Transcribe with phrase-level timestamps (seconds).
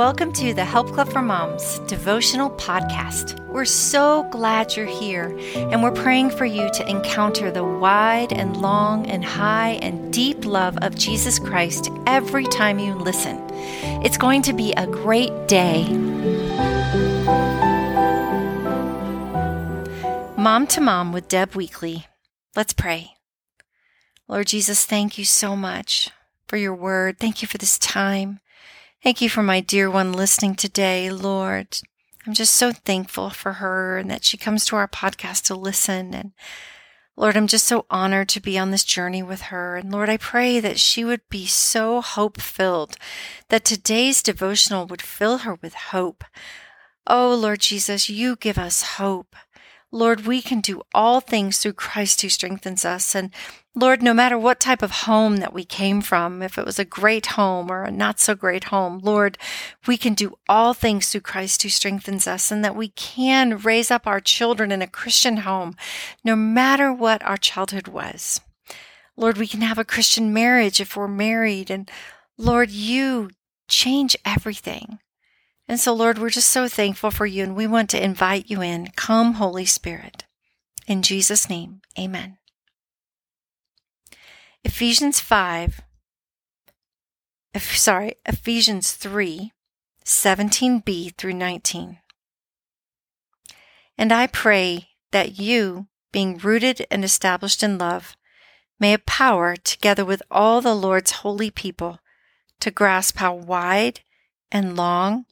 [0.00, 3.38] welcome to the Help Club for Moms devotional podcast.
[3.48, 8.56] We're so glad you're here, and we're praying for you to encounter the wide and
[8.56, 13.46] long and high and deep love of Jesus Christ every time you listen.
[14.02, 15.86] It's going to be a great day.
[20.38, 22.06] Mom to Mom with Deb Weakly.
[22.56, 23.16] Let's pray.
[24.28, 26.08] Lord Jesus, thank you so much
[26.48, 27.18] for your word.
[27.18, 28.40] Thank you for this time.
[29.02, 31.78] Thank you for my dear one listening today, Lord.
[32.26, 36.12] I'm just so thankful for her and that she comes to our podcast to listen.
[36.12, 36.32] And
[37.16, 39.76] Lord, I'm just so honored to be on this journey with her.
[39.76, 42.98] And Lord, I pray that she would be so hope filled,
[43.48, 46.22] that today's devotional would fill her with hope.
[47.06, 49.34] Oh, Lord Jesus, you give us hope.
[49.92, 53.14] Lord, we can do all things through Christ who strengthens us.
[53.14, 53.30] And
[53.74, 56.84] Lord, no matter what type of home that we came from, if it was a
[56.84, 59.36] great home or a not so great home, Lord,
[59.88, 63.90] we can do all things through Christ who strengthens us and that we can raise
[63.90, 65.74] up our children in a Christian home,
[66.24, 68.40] no matter what our childhood was.
[69.16, 71.68] Lord, we can have a Christian marriage if we're married.
[71.68, 71.90] And
[72.38, 73.30] Lord, you
[73.68, 75.00] change everything.
[75.70, 78.60] And so, Lord, we're just so thankful for you and we want to invite you
[78.60, 78.88] in.
[78.96, 80.24] Come, Holy Spirit.
[80.88, 82.38] In Jesus' name, amen.
[84.64, 85.80] Ephesians 5,
[87.56, 89.52] sorry, Ephesians 3,
[90.04, 91.98] 17b through 19.
[93.96, 98.16] And I pray that you, being rooted and established in love,
[98.80, 102.00] may have power, together with all the Lord's holy people,
[102.58, 104.00] to grasp how wide
[104.50, 105.26] and long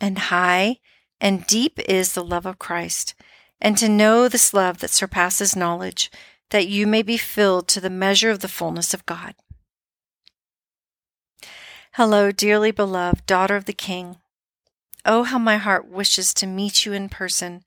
[0.00, 0.78] and high
[1.20, 3.14] and deep is the love of Christ,
[3.60, 6.10] and to know this love that surpasses knowledge,
[6.50, 9.34] that you may be filled to the measure of the fullness of God.
[11.94, 14.16] Hello, dearly beloved daughter of the King.
[15.04, 17.62] Oh, how my heart wishes to meet you in person,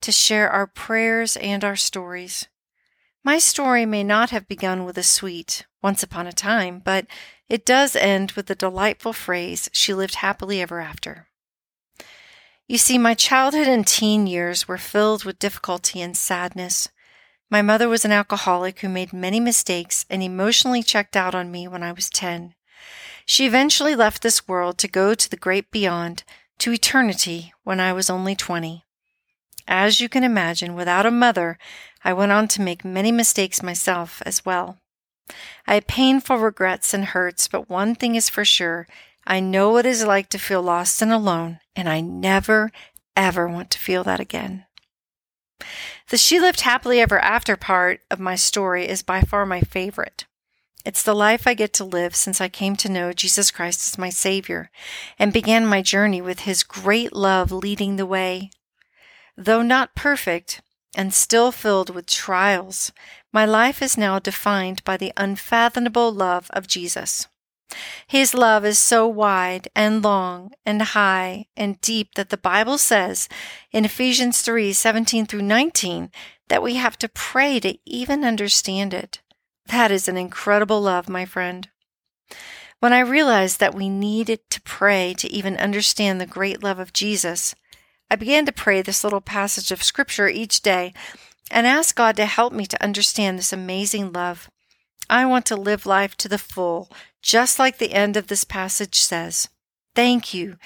[0.00, 2.48] to share our prayers and our stories.
[3.24, 7.06] My story may not have begun with a sweet once upon a time, but
[7.48, 11.27] it does end with the delightful phrase, she lived happily ever after.
[12.68, 16.90] You see, my childhood and teen years were filled with difficulty and sadness.
[17.50, 21.66] My mother was an alcoholic who made many mistakes and emotionally checked out on me
[21.66, 22.54] when I was 10.
[23.24, 26.24] She eventually left this world to go to the great beyond,
[26.58, 28.84] to eternity, when I was only 20.
[29.66, 31.58] As you can imagine, without a mother,
[32.04, 34.78] I went on to make many mistakes myself as well.
[35.66, 38.86] I have painful regrets and hurts, but one thing is for sure
[39.26, 42.72] I know what it is like to feel lost and alone, and I never,
[43.16, 44.66] ever want to feel that again.
[46.10, 50.26] The She Lived Happily Ever After part of my story is by far my favorite.
[50.84, 53.98] It's the life I get to live since I came to know Jesus Christ as
[53.98, 54.70] my Savior
[55.20, 58.50] and began my journey with His great love leading the way.
[59.36, 60.60] Though not perfect
[60.96, 62.90] and still filled with trials,
[63.32, 67.28] my life is now defined by the unfathomable love of Jesus.
[68.06, 73.28] His love is so wide and long and high and deep that the Bible says
[73.72, 76.10] in Ephesians 3 17 through 19
[76.48, 79.20] that we have to pray to even understand it.
[79.66, 81.68] That is an incredible love, my friend.
[82.80, 86.92] When I realized that we needed to pray to even understand the great love of
[86.92, 87.54] Jesus,
[88.10, 90.94] I began to pray this little passage of Scripture each day
[91.50, 94.48] and ask God to help me to understand this amazing love.
[95.10, 96.90] I want to live life to the full,
[97.22, 99.48] just like the end of this passage says.
[99.94, 100.56] Thank you.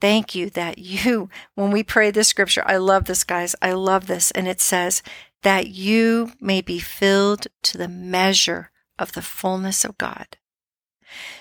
[0.00, 3.54] Thank you that you, when we pray this scripture, I love this, guys.
[3.62, 4.30] I love this.
[4.32, 5.02] And it says
[5.42, 10.36] that you may be filled to the measure of the fullness of God.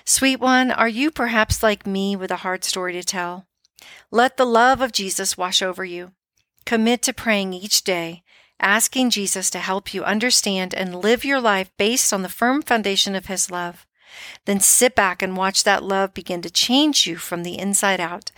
[0.06, 3.47] Sweet one, are you perhaps like me with a hard story to tell?
[4.12, 6.12] Let the love of Jesus wash over you.
[6.66, 8.23] Commit to praying each day
[8.59, 13.16] asking Jesus to help you understand and live your life based on the firm foundation
[13.16, 13.85] of His love.
[14.45, 18.31] Then sit back and watch that love begin to change you from the inside out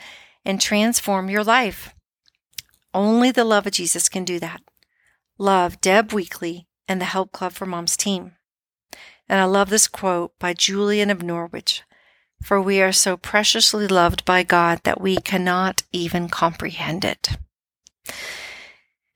[0.43, 1.93] and transform your life.
[2.93, 4.61] Only the love of Jesus can do that.
[5.37, 8.33] Love Deb Weakly and the Help Club for Moms team.
[9.29, 11.83] And I love this quote by Julian of Norwich
[12.41, 17.29] For we are so preciously loved by God that we cannot even comprehend it.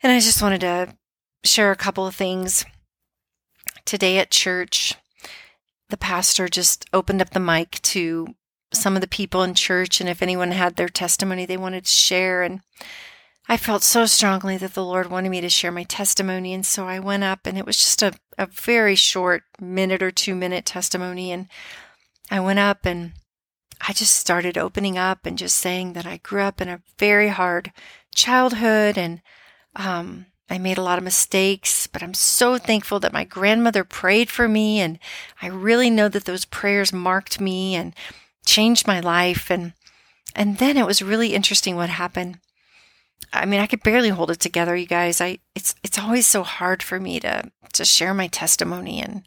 [0.03, 0.95] And I just wanted to
[1.43, 2.65] share a couple of things.
[3.85, 4.95] Today at church,
[5.89, 8.35] the pastor just opened up the mic to
[8.73, 11.91] some of the people in church, and if anyone had their testimony they wanted to
[11.91, 12.41] share.
[12.41, 12.61] And
[13.47, 16.53] I felt so strongly that the Lord wanted me to share my testimony.
[16.53, 20.09] And so I went up, and it was just a, a very short minute or
[20.09, 21.31] two minute testimony.
[21.31, 21.47] And
[22.31, 23.11] I went up and
[23.87, 27.27] I just started opening up and just saying that I grew up in a very
[27.27, 27.71] hard
[28.15, 29.21] childhood and
[29.75, 34.29] um, I made a lot of mistakes, but I'm so thankful that my grandmother prayed
[34.29, 34.79] for me.
[34.81, 34.99] And
[35.41, 37.93] I really know that those prayers marked me and
[38.45, 39.49] changed my life.
[39.49, 39.73] And,
[40.35, 42.39] and then it was really interesting what happened.
[43.31, 45.21] I mean, I could barely hold it together, you guys.
[45.21, 49.01] I, it's, it's always so hard for me to, to share my testimony.
[49.01, 49.23] And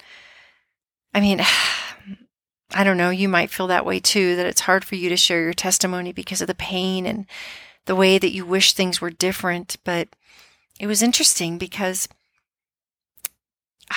[1.15, 1.41] I mean,
[2.75, 5.17] I don't know, you might feel that way too, that it's hard for you to
[5.17, 7.27] share your testimony because of the pain and
[7.87, 9.77] the way that you wish things were different.
[9.85, 10.09] But
[10.81, 12.09] it was interesting because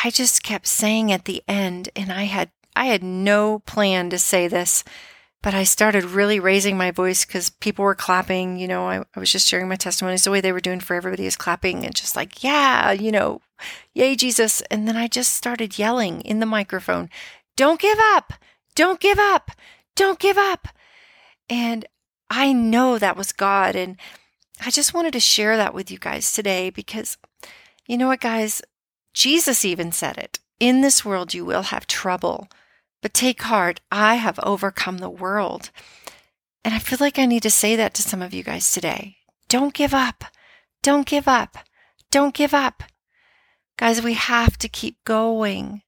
[0.04, 4.20] I just kept saying at the end, and I had I had no plan to
[4.20, 4.84] say this,
[5.42, 8.58] but I started really raising my voice because people were clapping.
[8.58, 10.18] You know, I, I was just sharing my testimony.
[10.18, 13.42] the way they were doing for everybody is clapping and just like, yeah, you know,
[13.94, 14.62] yay, Jesus.
[14.70, 17.10] And then I just started yelling in the microphone,
[17.56, 18.34] don't give up,
[18.76, 19.52] don't give up,
[19.96, 20.68] don't give up.
[21.50, 21.86] And
[22.30, 23.76] I know that was God.
[23.76, 23.98] And
[24.66, 27.18] I just wanted to share that with you guys today because
[27.88, 28.62] you know what, guys?
[29.14, 30.40] Jesus even said it.
[30.60, 32.48] In this world, you will have trouble,
[33.02, 33.80] but take heart.
[33.92, 35.72] I have overcome the world.
[36.66, 39.18] And I feel like I need to say that to some of you guys today.
[39.48, 40.26] Don't give up.
[40.84, 41.58] Don't give up.
[42.12, 42.84] Don't give up.
[43.78, 45.82] Guys, we have to keep going.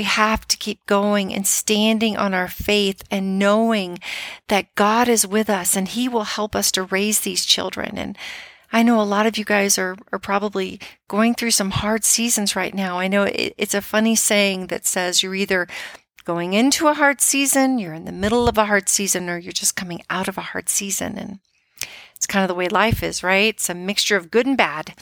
[0.00, 3.98] We have to keep going and standing on our faith and knowing
[4.48, 7.98] that God is with us and He will help us to raise these children.
[7.98, 8.16] And
[8.72, 12.56] I know a lot of you guys are, are probably going through some hard seasons
[12.56, 12.98] right now.
[12.98, 15.68] I know it, it's a funny saying that says you're either
[16.24, 19.52] going into a hard season, you're in the middle of a hard season, or you're
[19.52, 21.18] just coming out of a hard season.
[21.18, 21.40] And
[22.16, 23.52] it's kind of the way life is, right?
[23.52, 24.94] It's a mixture of good and bad.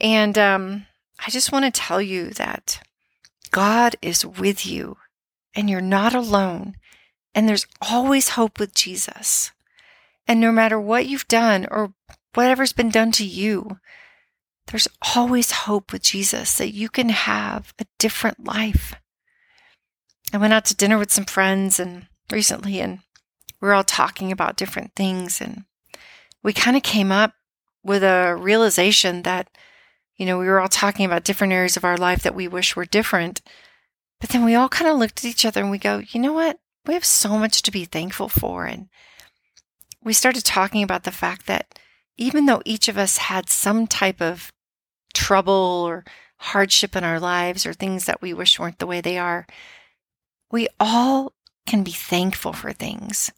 [0.00, 0.86] And um,
[1.26, 2.80] I just want to tell you that
[3.54, 4.96] God is with you
[5.54, 6.74] and you're not alone.
[7.36, 9.52] And there's always hope with Jesus.
[10.26, 11.94] And no matter what you've done or
[12.34, 13.78] whatever's been done to you,
[14.66, 18.96] there's always hope with Jesus that you can have a different life.
[20.32, 23.02] I went out to dinner with some friends and recently and
[23.60, 25.62] we're all talking about different things and
[26.42, 27.34] we kind of came up
[27.84, 29.48] with a realization that
[30.16, 32.76] you know, we were all talking about different areas of our life that we wish
[32.76, 33.42] were different.
[34.20, 36.32] But then we all kind of looked at each other and we go, you know
[36.32, 36.58] what?
[36.86, 38.64] We have so much to be thankful for.
[38.66, 38.88] And
[40.02, 41.78] we started talking about the fact that
[42.16, 44.52] even though each of us had some type of
[45.12, 46.04] trouble or
[46.36, 49.46] hardship in our lives or things that we wish weren't the way they are,
[50.50, 51.32] we all
[51.66, 53.32] can be thankful for things.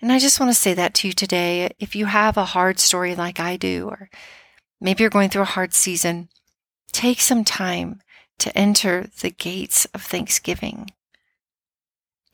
[0.00, 1.70] And I just want to say that to you today.
[1.78, 4.10] If you have a hard story like I do, or
[4.80, 6.28] Maybe you're going through a hard season.
[6.92, 8.00] Take some time
[8.38, 10.90] to enter the gates of thanksgiving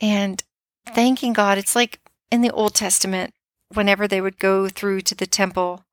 [0.01, 0.43] and
[0.87, 1.59] thanking God.
[1.59, 2.01] It's like
[2.31, 3.33] in the Old Testament,
[3.73, 5.85] whenever they would go through to the temple,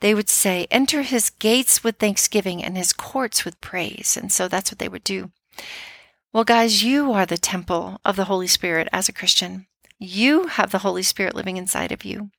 [0.00, 4.16] they would say, Enter his gates with thanksgiving and his courts with praise.
[4.20, 5.30] And so that's what they would do.
[6.32, 9.66] Well, guys, you are the temple of the Holy Spirit as a Christian.
[9.98, 12.30] You have the Holy Spirit living inside of you.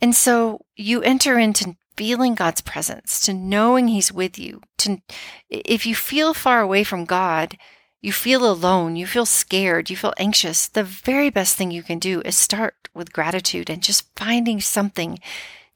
[0.00, 4.62] And so you enter into feeling God's presence, to knowing He's with you.
[4.78, 5.02] To
[5.50, 7.58] if you feel far away from God,
[8.00, 11.98] you feel alone, you feel scared, you feel anxious, the very best thing you can
[11.98, 15.18] do is start with gratitude and just finding something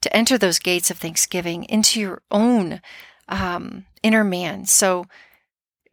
[0.01, 2.81] to enter those gates of thanksgiving into your own
[3.27, 4.65] um, inner man.
[4.65, 5.05] So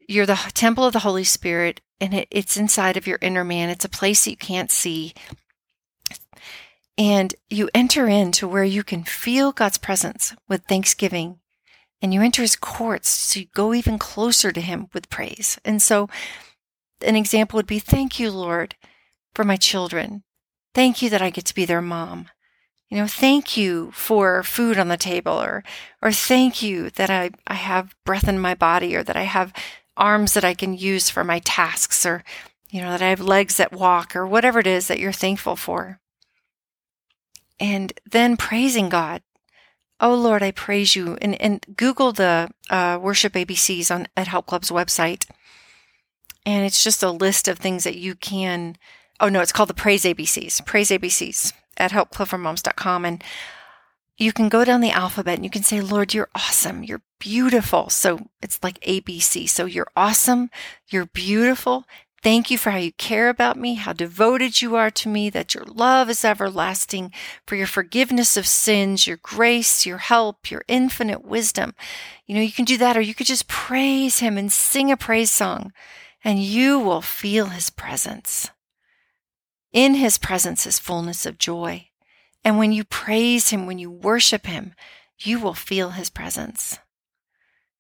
[0.09, 3.69] you're the temple of the Holy Spirit, and it, it's inside of your inner man.
[3.69, 5.13] It's a place that you can't see.
[6.99, 11.39] And you enter into where you can feel God's presence with thanksgiving.
[12.03, 15.59] And you enter his courts, so go even closer to him with praise.
[15.65, 16.09] And so
[17.03, 18.75] an example would be thank you, Lord,
[19.35, 20.23] for my children.
[20.75, 22.29] Thank you that I get to be their mom.
[22.89, 25.63] You know, thank you for food on the table or
[26.03, 29.53] or thank you that I, I have breath in my body or that I have
[29.97, 32.25] arms that I can use for my tasks or
[32.71, 35.55] you know that I have legs that walk or whatever it is that you're thankful
[35.55, 36.01] for
[37.61, 39.23] and then praising God.
[40.01, 41.19] Oh Lord, I praise you.
[41.21, 45.29] And, and Google the uh, worship ABCs on at Help Club's website.
[46.47, 48.77] And it's just a list of things that you can.
[49.21, 50.65] Oh no, it's called the Praise ABCs.
[50.65, 53.05] Praise ABCs at helpclubformoms.com.
[53.05, 53.23] And
[54.17, 56.83] you can go down the alphabet and you can say, Lord, you're awesome.
[56.83, 57.91] You're beautiful.
[57.91, 59.49] So it's like ABC.
[59.49, 60.51] So you're awesome.
[60.89, 61.85] You're beautiful.
[62.23, 65.55] Thank you for how you care about me, how devoted you are to me, that
[65.55, 67.13] your love is everlasting,
[67.47, 71.75] for your forgiveness of sins, your grace, your help, your infinite wisdom.
[72.27, 74.99] You know, you can do that, or you could just praise him and sing a
[74.99, 75.73] praise song,
[76.23, 78.51] and you will feel his presence.
[79.73, 81.89] In his presence is fullness of joy.
[82.45, 84.75] And when you praise him, when you worship him,
[85.19, 86.79] you will feel his presence.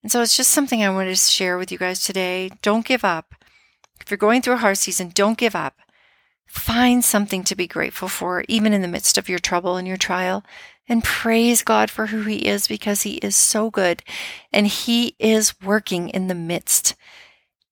[0.03, 2.51] And so it's just something I wanted to share with you guys today.
[2.63, 3.35] Don't give up.
[4.01, 5.79] If you're going through a hard season, don't give up.
[6.47, 9.97] Find something to be grateful for, even in the midst of your trouble and your
[9.97, 10.45] trial,
[10.89, 14.03] and praise God for who He is because He is so good
[14.53, 16.97] and He is working in the midst.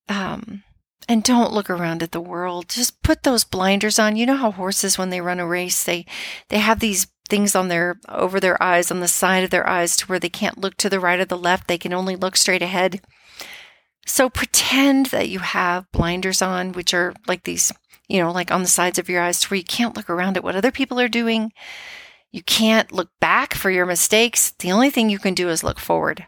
[0.09, 0.63] Um,
[1.09, 2.69] and don't look around at the world.
[2.69, 4.17] Just put those blinders on.
[4.17, 6.05] You know how horses, when they run a race, they
[6.49, 9.97] they have these things on their over their eyes on the side of their eyes
[9.97, 11.67] to where they can't look to the right or the left.
[11.67, 13.01] They can only look straight ahead.
[14.09, 17.73] So pretend that you have blinders on, which are like these
[18.09, 20.43] you know, like on the sides of your eyes where you can't look around at
[20.43, 21.53] what other people are doing.
[22.33, 24.51] You can't look back for your mistakes.
[24.59, 26.27] The only thing you can do is look forward.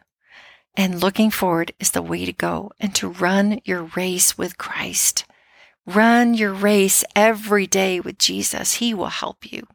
[0.77, 5.25] And looking forward is the way to go and to run your race with Christ.
[5.87, 8.75] Run your race every day with Jesus.
[8.75, 9.67] He will help you.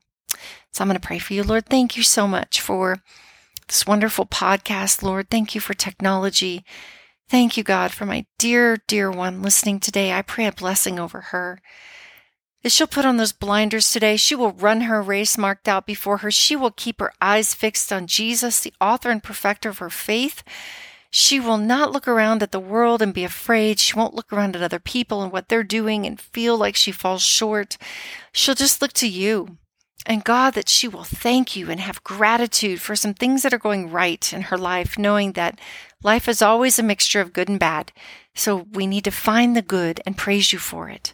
[0.71, 1.65] So I'm going to pray for you, Lord.
[1.65, 2.97] Thank you so much for
[3.67, 5.29] this wonderful podcast, Lord.
[5.29, 6.63] Thank you for technology.
[7.27, 10.13] Thank you, God, for my dear, dear one listening today.
[10.13, 11.60] I pray a blessing over her.
[12.63, 16.17] As she'll put on those blinders today, she will run her race marked out before
[16.17, 16.29] her.
[16.32, 20.44] She will keep her eyes fixed on Jesus, the author and perfecter of her faith.
[21.10, 23.79] She will not look around at the world and be afraid.
[23.79, 26.91] She won't look around at other people and what they're doing and feel like she
[26.91, 27.77] falls short.
[28.34, 29.58] She'll just look to you.
[30.05, 33.59] And God, that she will thank you and have gratitude for some things that are
[33.59, 35.59] going right in her life, knowing that
[36.03, 37.91] life is always a mixture of good and bad.
[38.35, 41.13] So we need to find the good and praise you for it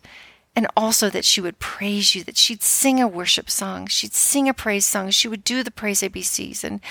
[0.56, 4.50] and also that she would praise you, that she'd sing a worship song, she'd sing
[4.50, 6.82] a praise song, she would do the praise ABCs and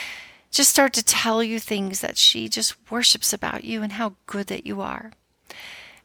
[0.51, 4.47] just start to tell you things that she just worships about you and how good
[4.47, 5.13] that you are.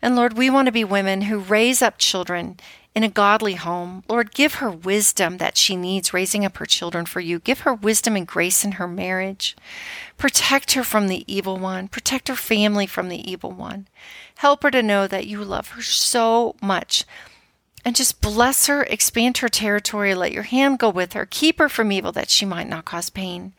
[0.01, 2.57] And Lord, we want to be women who raise up children
[2.95, 4.03] in a godly home.
[4.07, 7.39] Lord, give her wisdom that she needs raising up her children for you.
[7.39, 9.55] Give her wisdom and grace in her marriage.
[10.17, 11.89] Protect her from the evil one.
[11.89, 13.87] Protect her family from the evil one.
[14.37, 17.03] Help her to know that you love her so much
[17.85, 21.69] and just bless her, expand her territory, let your hand go with her, keep her
[21.69, 23.53] from evil that she might not cause pain.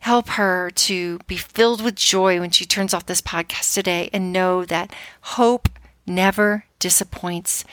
[0.00, 4.32] Help her to be filled with joy when she turns off this podcast today and
[4.32, 5.68] know that hope
[6.06, 7.64] never disappoints,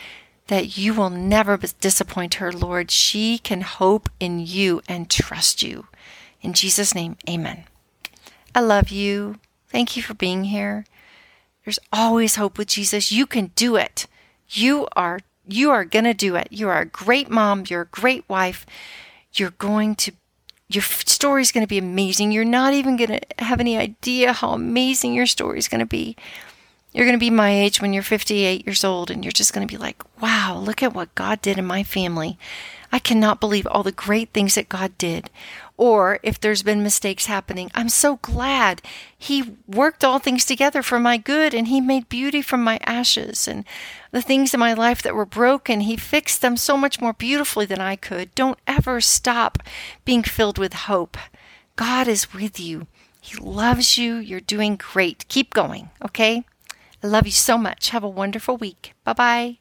[0.48, 2.92] that you will never disappoint her, Lord.
[2.92, 5.88] She can hope in you and trust you.
[6.42, 7.64] In Jesus' name, amen.
[8.54, 9.38] I love you.
[9.70, 10.86] Thank you for being here.
[11.64, 13.12] There's always hope with Jesus.
[13.12, 14.06] You can do it.
[14.48, 16.48] You are you are going to do it.
[16.52, 17.66] You are a great mom.
[17.68, 18.66] You're a great wife.
[19.34, 20.12] You're going to,
[20.70, 22.32] your story is going to be amazing.
[22.32, 25.86] You're not even going to have any idea how amazing your story is going to
[25.86, 26.16] be.
[26.96, 29.68] You're going to be my age when you're 58 years old, and you're just going
[29.68, 32.40] to be like, wow, look at what God did in my family.
[32.90, 35.30] I cannot believe all the great things that God did.
[35.76, 38.82] Or if there's been mistakes happening, I'm so glad
[39.18, 43.46] He worked all things together for my good and He made beauty from my ashes.
[43.46, 43.66] And
[44.12, 47.66] the things in my life that were broken, He fixed them so much more beautifully
[47.66, 48.34] than I could.
[48.36, 49.60] Don't ever stop
[50.06, 51.18] being filled with hope.
[51.76, 52.88] God is with you.
[53.20, 54.16] He loves you.
[54.16, 55.28] You're doing great.
[55.28, 56.46] Keep going, okay?
[57.06, 57.92] I love you so much.
[57.92, 58.96] Have a wonderful week.
[59.04, 59.60] Bye bye.